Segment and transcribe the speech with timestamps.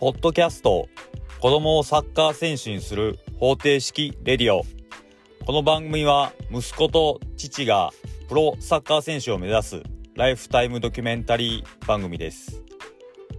[0.00, 0.88] ポッドキャスト
[1.42, 4.64] 子供をサッカー選手にする方程式レディオ。
[5.44, 7.90] この番組は息子と父が
[8.26, 9.82] プロサッカー選手を目指す
[10.16, 12.62] ライフタイムドキュメンタリー番組です。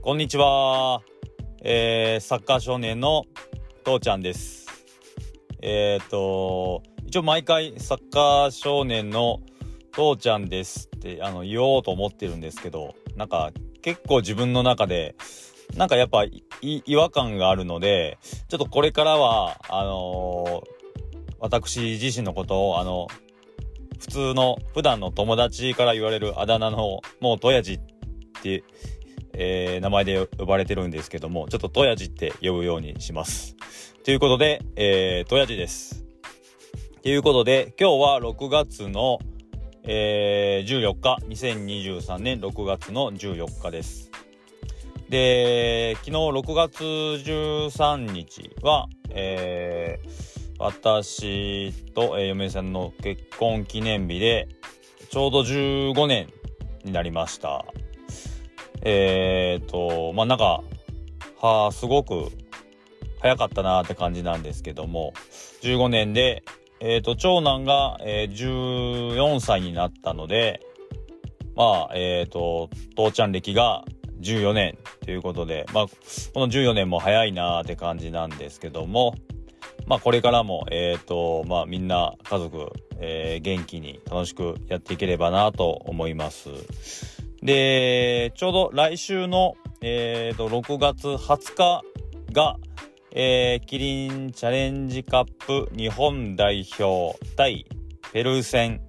[0.04, 1.02] こんにちは、
[1.64, 3.26] えー、サッカー少年の
[3.84, 4.68] 父ちゃんです。
[5.64, 9.40] えっ、ー、と一応毎回サッカー少年の
[9.94, 15.16] 父ちゃんですってあの言おうと思ってるんですけどなんか結構自分の中で
[15.76, 16.26] なんかやっぱ
[16.62, 23.08] 違和感があるので、ちょっとこれからは、あのー、私自身のことを、あの、
[24.00, 27.80] 普通の、普段の友達から言われるあだ名の、もう、とやじっ
[28.42, 28.64] て、
[29.34, 33.56] えー、名前で呼ばれてるんですけども、ちょっととやじって呼ぶようにします。
[34.04, 36.04] ということで、えー、とやじです。
[37.02, 39.20] ということで、今日は6月の、
[39.84, 44.11] えー、14日、2023年6月の14日です。
[45.12, 54.48] で、昨日6月13日は、えー、私と、えー、嫁さんの結婚記念日で、
[55.10, 56.30] ちょうど15年
[56.86, 57.66] になりました。
[58.84, 60.64] えーと、まあ、なんか、
[61.42, 62.30] はあ、すごく
[63.20, 65.12] 早かったなって感じなんですけども、
[65.62, 66.42] 15年で、
[66.80, 70.62] えーと、長男が、えー、14歳になったので、
[71.58, 73.84] まあ、えーと、父ちゃん歴が
[74.22, 75.96] 14年ということで、まあ、こ
[76.40, 79.16] の14年も早いなーって感じなんですけども、
[79.88, 86.50] まあ、これからも、えっ、ー、と、まあ、みんな家族、えー、元気に楽しくやっていければなと思います。
[87.42, 91.82] で、ちょうど来週の、えっ、ー、と、6月20日
[92.32, 92.58] が、
[93.14, 97.66] えー、キリンチャレンジカップ日本代表対
[98.14, 98.82] ペルー戦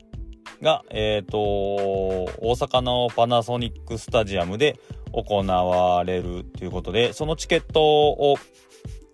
[0.62, 4.78] が、え、ー、と、大阪のパナソニックスタジアムで
[5.12, 8.36] 行われるということで、そのチケットを、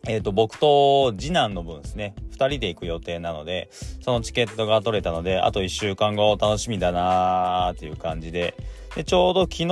[0.07, 3.71] え、ー、と、僕と次男の分ですね、2人で行く予定なので、
[4.03, 8.55] そのチケットが取れたので、あと1週間後楽しみだなーっていう感じで、
[8.95, 9.67] でちょうど昨日、え、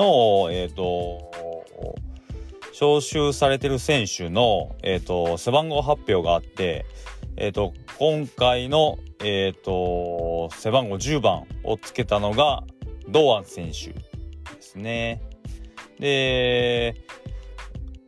[0.73, 1.31] ー、と、
[2.73, 6.85] 招集されてる選手の、え、ー、と、背番号発表があって、
[7.37, 12.65] えっ、と、今回の、えっ、と、背番号10番をつけたのが、
[13.09, 14.03] 堂安選手で
[14.61, 15.23] すね。
[15.99, 16.95] で、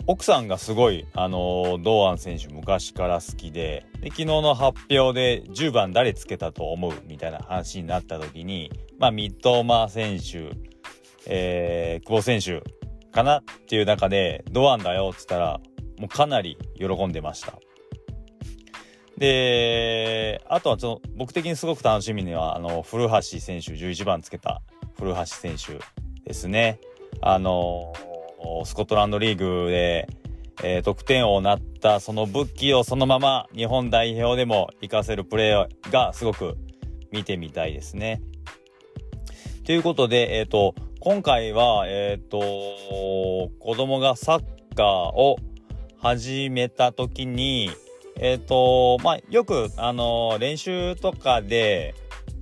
[0.07, 10.57] 奥さんがすごい、あの、堂安選手昔から好きで、で、昨日の発表で10番誰つけたと思うみたいな話になった時に、まあ、三笘選手、
[11.27, 12.63] えー、久保選手
[13.13, 15.61] かなっていう中で、堂安だよって言ったら、
[15.99, 17.59] もうかなり喜んでました。
[19.19, 24.63] で、あとはちょっと僕的にすごく楽しみには、あの、古橋選手、11番つけた
[24.97, 25.79] 古橋選手
[26.25, 26.81] ですね。
[27.21, 27.93] あの
[28.65, 30.09] スコットランドリーグで、
[30.63, 36.57] えー、得点王になったその武器をそのまま日本代表でも活かせるプレーがすごく
[37.11, 38.23] 見てみたいですね。
[39.65, 42.39] ということで、えっ、ー、と、今回は、えっ、ー、と、
[43.59, 44.43] 子供がサッ
[44.75, 45.37] カーを
[45.99, 47.71] 始めた時に、
[48.19, 51.95] えっ、ー、と、まあ、よく、あの、練習とかで、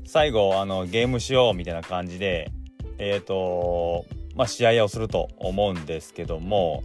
[0.07, 2.51] 最後、あの、ゲームしようみたいな感じで、
[2.99, 6.83] えっ、と、まあ、試合をすると思うんですけども、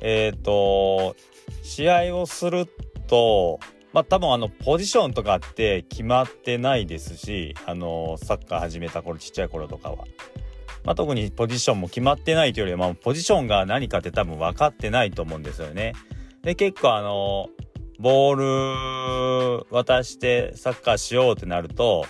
[0.00, 1.16] えっ、と、
[1.62, 2.66] 試合をする
[3.06, 3.58] と、
[3.92, 10.04] まあ、多分あの、ポジションとかって決まってないですし、あの、サッカー始めた頃、ちっちゃい頃とかは。
[10.84, 15.94] まあ、特にポジションも決まってないというよりは、まあ、ポジションが何かって多分分かってないと思うんですよね。
[16.42, 17.48] で、結構あの、
[17.98, 22.04] ボール渡してサッカーしようってなると、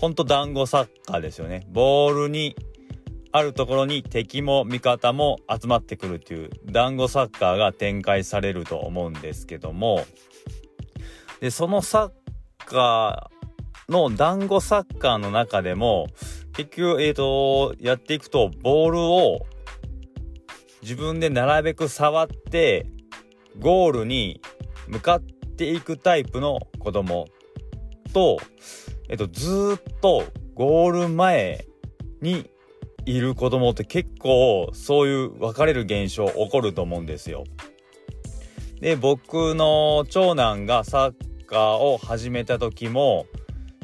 [0.00, 1.66] ほんと団子サッカーですよね。
[1.70, 2.56] ボールに
[3.30, 10.04] あるところに敵も味方も集まってくるっていう団子サッカーが展開されると思うんですけども
[11.40, 12.10] でそのサッ
[12.64, 16.08] カーの団子サッカーの中でも
[16.54, 19.46] 結局えっ、ー、とやっていくとボールを
[20.82, 22.86] 自分でなるべく触って
[23.58, 24.40] ゴールに
[24.86, 27.26] 向かってていくタイプの子供
[28.14, 28.38] と、
[29.08, 30.24] えっと、ずっと
[30.54, 31.66] ゴール前
[32.22, 32.48] に
[33.04, 37.44] いる子供って結構そういう分かれる現象起こると思うんですよ。
[38.80, 43.26] で、僕の長男がサッカーを始めた時も、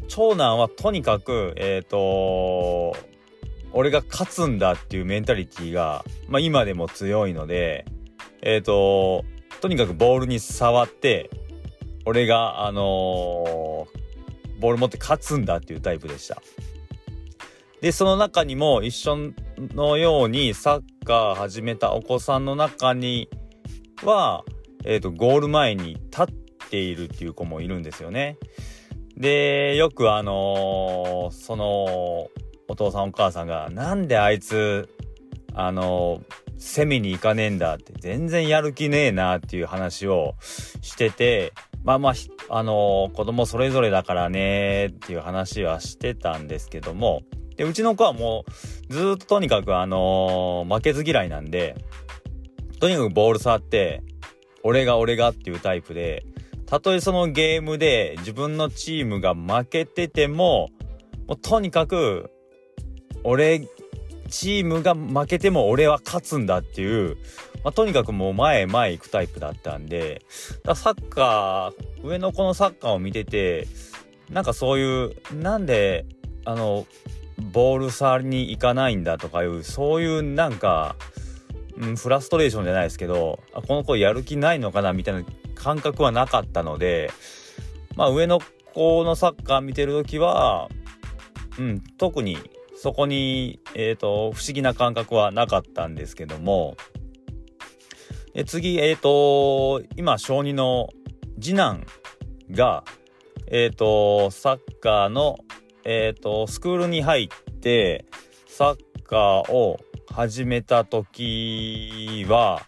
[0.07, 2.97] 長男はとにかく、えっ、ー、と、
[3.73, 7.87] 俺が勝つんだっていうメンタリティーが、まあ今でも強いので、
[8.43, 9.25] えっ、ー、と、
[9.61, 11.31] とにかくボールに触って、
[12.07, 14.01] 俺が、あのー、
[14.61, 16.43] ボール持って勝つんだっていうタイプでした。
[17.81, 19.33] で、その中にも一緒
[19.75, 23.29] のようにサッカー始めたお子さんの中に
[24.03, 24.45] は、
[24.85, 26.27] えっ、ー、と、ゴール前に立っ
[26.71, 28.39] ているっていう子もいるんですよね。
[29.17, 32.31] で、よくあのー、その、
[32.69, 34.89] お父さんお母さんが、なんであいつ、
[35.55, 41.53] あのー、攻めに行かねえんだって、全然やる気ねえなっていう話をしてて、
[41.85, 42.15] まあまあ、
[42.49, 47.23] あのー、子供それぞれだからねっていう話はしてたんですけども、
[47.57, 48.47] で、うちの子はも
[48.89, 51.77] う、ずっととにかくあのー、負けず嫌いなんで、
[52.81, 54.03] とにかくボール触って、
[54.63, 56.25] 俺が俺がっていうタイプで、
[56.65, 60.71] たとえそのゲームで自分のチームが負けてても、
[61.29, 62.31] もうとにかく、
[63.25, 63.69] 俺、
[64.29, 67.17] チームが負けても俺は勝つんだっていう、
[67.63, 70.23] まあ、とにかくもう前へ前へ行くタイプだったんで、
[70.65, 73.67] だサッカー、上の子のサッカーを見てて、
[74.31, 76.07] なんかそういう、なんで、
[76.45, 76.87] あの、
[77.39, 80.97] ボール触りに行かないんだとかいう、そういうなんか、
[81.77, 85.25] うん、フラストレーションじゃないですけど、あこの子やる気ないのかなみたいな
[85.55, 87.11] 感覚はなかったので、
[87.97, 88.41] まあ上の
[88.75, 90.69] 子のサッカー見てる時は、
[91.59, 92.39] うん、特に
[92.85, 96.77] そこに、え、ー、と、不思議な感覚はなかったんですけども、
[98.35, 100.91] で次、えっ、ー、と、今、小2の
[101.41, 101.87] 次男
[102.51, 102.85] が、
[103.47, 105.39] えっ、ー、と、サッカーの、
[105.85, 108.05] えっ、と、スクールに入って、
[108.47, 109.81] サッカーを
[110.13, 112.61] 始めた時は、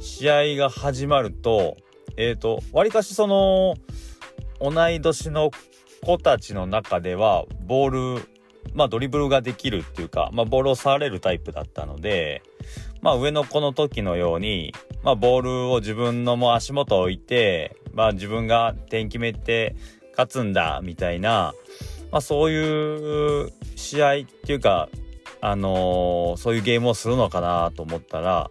[0.00, 1.78] 試合が始まると、
[2.18, 3.76] えっ、ー、と、わりかしその、
[4.60, 5.50] 同い年の
[6.04, 8.41] 子たちの中では、ボール、
[8.74, 12.42] まあドリブルができるっていうか、まあボールを触れるタイプだったので、
[13.00, 19.76] まあ上の子の時のように、まあボールを自分のもう足元置いて、まあ自分が点決めて
[20.12, 21.54] 勝つんだ、みたいな、
[22.10, 24.88] まあそういう試合っていうか、
[25.40, 28.50] あのー、そういうゲームをするのかなと思ったら、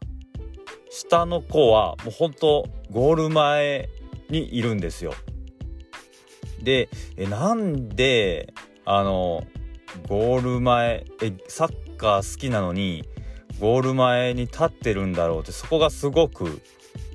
[0.89, 3.87] 下の子はもう本当ゴール前
[4.29, 5.13] にいるんですよ。
[6.61, 8.53] で、え、なんで、
[8.85, 9.43] あの、
[10.07, 13.03] ゴール前、え、サッカー好きなのに、
[13.59, 16.61] ゴール前に立ってるんだろうって、そこがすごく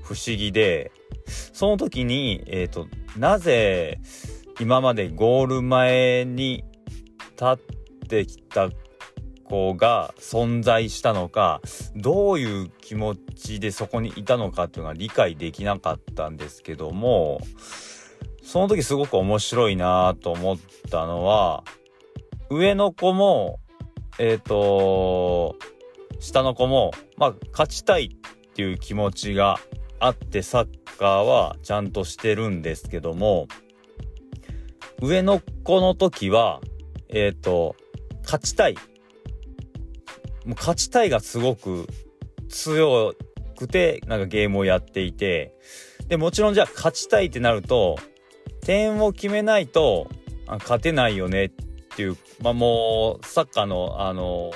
[0.03, 0.93] 不思議で、
[1.27, 2.87] その時に、えっ、ー、と、
[3.19, 3.99] なぜ
[4.61, 6.65] 今までゴール前に
[7.33, 7.57] 立っ
[8.09, 8.71] てきた
[9.45, 11.61] 子が存在したのか
[11.95, 17.41] どういう気持ちでそこにいたのかっていうのが理解できなかったんですけども
[18.43, 20.59] その時すごく面白いなと思っ
[20.91, 21.65] たのは
[22.51, 23.61] 上の子も
[24.19, 25.57] えっ、ー、と
[26.21, 29.59] 下の子もまあ勝ちたいっていう気持ちが
[30.01, 33.49] あってサッカーはちゃんとしてるんですけども
[35.03, 36.61] 上の子の時は
[37.09, 37.77] えっ、ー、と
[38.27, 38.75] 勝ちたい。
[40.45, 41.87] もう勝ちたいがすごく
[42.49, 43.15] 強
[43.57, 45.55] くて、なんかゲームをやっていて、
[46.09, 47.99] で、もちろんじゃあ勝ちたいってなると、
[48.63, 50.09] 点を決めないと
[50.47, 51.49] 勝てないよねっ
[51.97, 54.53] ていう、まあもうサッカーのあの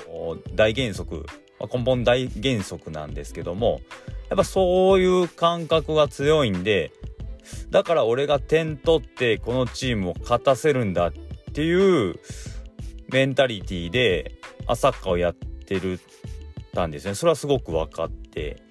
[0.54, 1.26] 大原則、
[1.58, 3.80] まあ、根本大原則なんですけども、
[4.28, 6.92] やっぱそういう感覚が強いんで、
[7.70, 11.12] だから俺が点取ってこのチームを勝たせるんだっ
[11.52, 12.14] ていう
[13.08, 14.36] メンタリティーで
[14.76, 16.00] サッカーをやっててる
[16.74, 17.14] たんですね。
[17.14, 18.62] それはすごく分かって。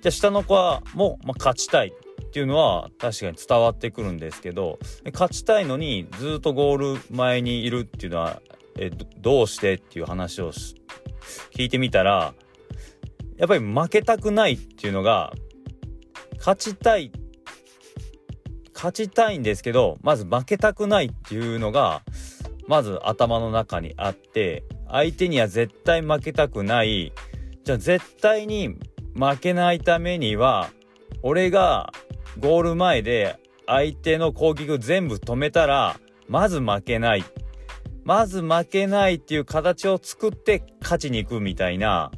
[0.00, 1.92] じゃあ下の子はもう、まあ、勝ちたい。
[2.28, 4.78] っていうのは確かに伝わってくるんですけど
[5.12, 8.40] 勝ちたいのにずっとゴール前にいるっていうのは
[8.78, 12.34] えどうしてっていう話を聞いてみたら
[13.36, 15.32] やっぱり負けたくないっていうのが
[16.36, 17.10] 勝ちたい
[18.74, 22.02] 勝ちたいんですけどまず負けたくないっていうのが
[22.68, 27.12] まず頭の中にあって相手には絶対負けたくない。
[27.64, 28.76] じゃあ絶対に
[29.14, 30.70] 負けないためには、
[31.22, 31.92] 俺が
[32.38, 37.24] ゴール前で相手の攻撃を全部止めたら、まず負けない。
[38.04, 42.10] まず負けないっていう形を作って勝ちに行くみたいな、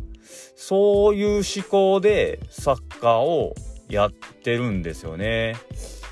[0.55, 3.55] そういう思考でサッカーを
[3.89, 5.57] やってるんですよね。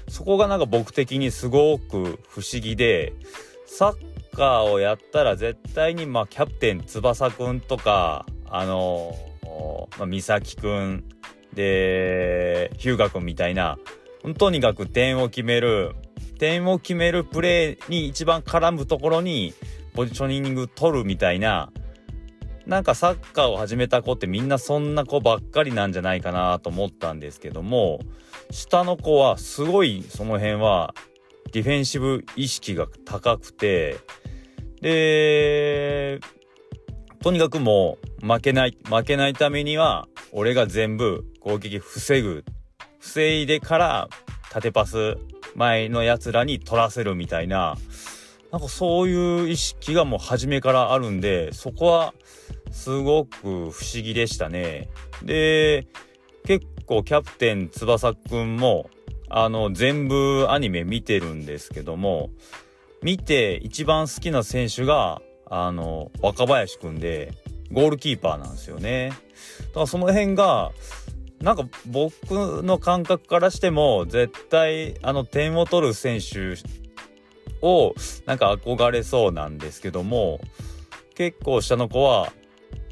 [0.09, 3.13] そこがなんか僕的にすごく不思議で、
[3.67, 9.15] サッカーをやったら絶対に、まあ、キャプテン翼くんとか、あの
[9.99, 11.05] まあ、美咲くん、
[11.59, 13.79] で、日向くんみたいな、
[14.39, 15.97] とにかく点を決める、
[16.39, 19.55] 点を決めるプレーに一番絡むところに、
[19.93, 21.73] ポジショニング取るみたいな、
[22.65, 27.99] なんかサッカーを始めた子ってみんなそんな子ばっかりなんじゃないかなと思ったんですけども、
[28.53, 30.95] 下の子はすごいその辺は
[31.51, 33.97] ディフェンシブ意識が高くて、
[34.81, 36.21] で、
[37.21, 42.45] とにかくもう負けない、負けないためには、俺が全部攻撃防ぐ、
[42.99, 44.09] 防いでから
[44.51, 45.17] 縦パス
[45.55, 47.79] 前の奴らに取らせるみたいな、
[48.53, 52.13] なんかそういう意識がもう初めからあるんで、そこは
[52.71, 54.91] すごく不思議でしたね。
[55.23, 55.87] で、
[56.45, 58.91] 結構キャプテン翼くんも、
[59.31, 62.29] あの、全部アニメ見てるんですけども、
[63.03, 67.33] 見て一番好きな選手が、あの、若林くんで、
[67.73, 69.13] ゴールキーパーなんですよね。
[69.69, 70.73] だからその辺が、
[71.41, 76.55] なんか僕の感覚からしても、絶対、あの、点を取る選手
[77.63, 77.95] を、
[78.27, 80.41] なんか憧れそうなんですけども、
[81.15, 82.33] 結構下の子は、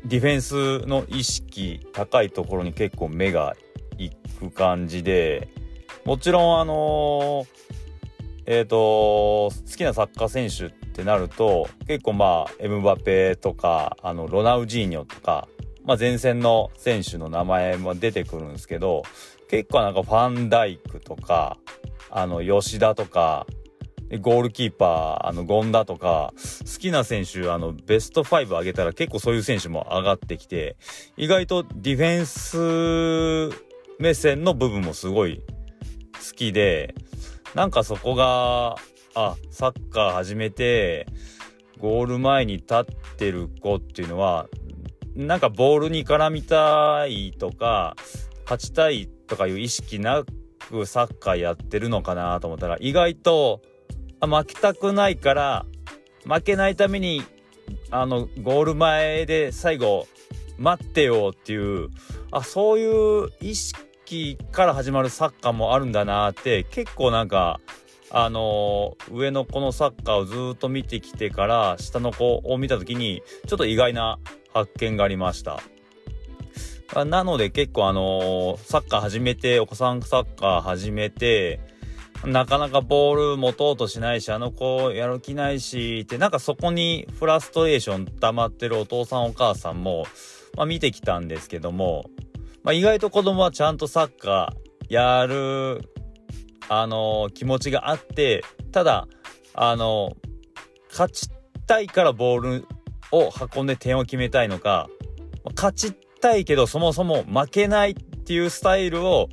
[0.05, 3.57] ディフェンスの意識高いところに結構目が
[3.99, 5.49] いく感じで、
[6.05, 7.47] もちろんあの
[8.49, 15.49] えっ、と、好きなサッカー選手ってなると、結構まあ、エムバペとか、あの、ロナウジーニョとか、
[15.87, 19.05] まあ前線の選手の名前も出てくるんですけど、
[19.49, 21.57] 結構なんかファンダイクとか、
[22.11, 23.47] あの、吉田とか、
[24.21, 30.76] ゴールキーパー、あの、権田とか、好きな選手、あの、ベスト5上げたら結構そういう選手も上がってきて、
[31.16, 33.57] 意外とディフェンス
[33.99, 35.40] 目線の部分もすごい
[36.14, 36.95] 好きで、
[37.55, 38.76] なんかそこが、
[39.14, 41.07] あ、サッカー始めて、
[41.78, 42.85] ゴール前に立っ
[43.16, 44.49] てる子っていうのは、
[45.16, 47.96] なんかボールに絡みたいとか、
[48.44, 50.25] 勝ちたいとかいう意識な
[50.68, 53.62] くサッカーやってるのかなと思ったら、意外と、
[54.20, 55.66] あ負けたくないから、
[56.26, 57.23] 負けないために、
[57.90, 60.06] あの、ゴール前で最後、
[60.58, 61.88] 待ってよっていう、
[62.30, 67.58] あ、そういう意識から始まるサッカーもあるんだなって、結構なんか、
[68.18, 74.18] あの、上の子のサッカーをずっと見てきてから、下の子を見た時に、ちょっと意外な
[74.54, 75.61] 発見がありました。
[77.04, 81.61] なので結構あの、サッカー始めて、お子さんサッカー始めて、
[82.25, 90.06] なかなかボール持とうとしないし、あの子やる気ないし、ってなんかそこにフラストレーション溜まってるお父さんお母さんも、
[90.56, 92.06] まあ見てきたんですけども、
[92.62, 95.82] まあ意外と子供はちゃんとサッカーやる、
[96.68, 98.42] あの、気持ちがあって、
[98.73, 99.08] ただ、
[99.54, 100.16] あの、
[100.90, 101.30] 勝ち
[101.66, 102.68] たいからボール
[103.12, 104.88] を運んで点を決めたいのか、
[105.54, 109.28] 勝ちたいけどそもそも負けないっていうスタイルを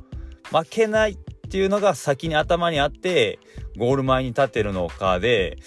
[0.52, 1.16] 負けないっ
[1.50, 3.38] ていうのが先に頭にあって、
[3.76, 5.58] ゴール前に立てるのかで、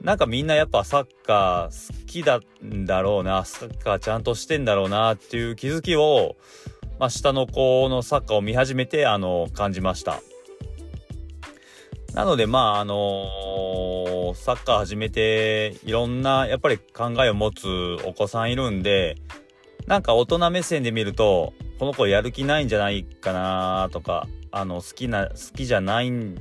[0.00, 6.36] なんかみんなやっぱサッカー好きだんだろうな、サッカーちゃんとしてんだろうなっていう気づきを、
[6.98, 10.20] まあ、下の子のサッカーを見始めて、あの、感じました。
[12.14, 17.66] なので、まあ、あのー、サッカー始めて、いろんな、やっぱり考えを持つ
[18.04, 19.16] お子さんいるんで、
[19.86, 26.36] なんか大人目線で見ると、この子やる気ないんじゃないかなとか、あの、好きな、好きじゃないん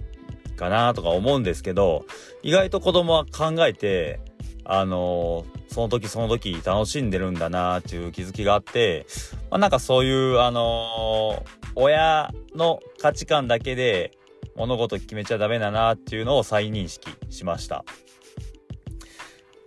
[0.57, 2.05] かなとか思うんですけど、
[2.43, 4.19] 意外と子供は考えて、
[4.65, 9.05] あのー、その時その時楽しんでるんだなっていう気づきがあって、
[9.49, 14.11] まあ、なんかそういう、あのー、親の価値観だけで
[14.55, 17.85] 物事決めちゃダメだなっていうのを再認識しました。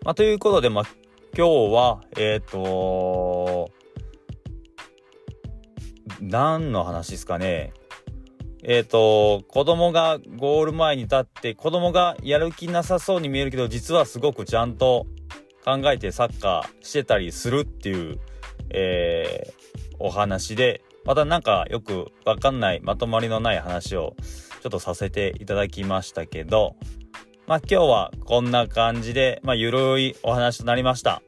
[0.05, 0.85] まあ、ということで、まあ、
[1.37, 3.71] 今日は、えっ、ー、と
[6.21, 7.73] 何の話ですかね。
[8.63, 15.07] えっ、ー、と、子供がゴール前に立って、子供がやる気なさそうに見えるけど、実はすごくちゃんと
[15.65, 18.19] 考えてサッカーしてたりするっていう、
[18.71, 24.17] えー、お話で、またなんかよくわかんない、まとまりのない話を
[24.65, 26.77] ちょっとさせていただきましたけど、
[27.47, 31.21] まあ今日はこんな感じで、まあゆるいお話となりました。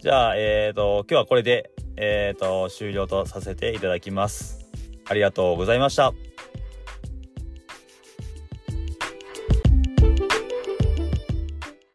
[0.00, 4.70] じゃあ、えっ、ー、と、今日はこれで、えっ、ー、と、終了とさせていただきます。
[5.06, 6.12] ありがとうございました。